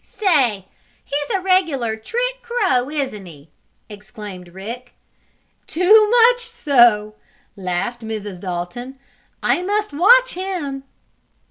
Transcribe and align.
"Say, 0.03 0.65
he's 1.05 1.29
a 1.29 1.39
regular 1.41 1.95
trick 1.95 2.41
crow; 2.41 2.89
isn't 2.89 3.27
he?" 3.27 3.51
exclaimed 3.87 4.47
Rick. 4.47 4.95
"Too 5.67 6.09
much 6.09 6.39
so!" 6.39 7.13
laughed 7.55 8.01
Mrs. 8.01 8.39
Dalton. 8.39 8.97
"I 9.43 9.61
must 9.61 9.93
watch 9.93 10.33
him." 10.33 10.85